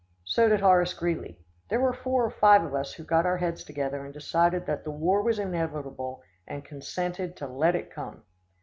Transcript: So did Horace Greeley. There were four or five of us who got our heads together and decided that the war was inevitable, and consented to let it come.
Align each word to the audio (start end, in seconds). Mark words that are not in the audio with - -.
So 0.25 0.49
did 0.49 0.61
Horace 0.61 0.95
Greeley. 0.95 1.39
There 1.69 1.79
were 1.79 1.93
four 1.93 2.25
or 2.25 2.31
five 2.31 2.63
of 2.63 2.73
us 2.73 2.93
who 2.93 3.03
got 3.03 3.27
our 3.27 3.37
heads 3.37 3.63
together 3.63 4.03
and 4.03 4.11
decided 4.11 4.65
that 4.65 4.83
the 4.83 4.89
war 4.89 5.21
was 5.21 5.37
inevitable, 5.37 6.23
and 6.47 6.65
consented 6.65 7.35
to 7.37 7.45
let 7.47 7.75
it 7.75 7.91
come. 7.93 8.23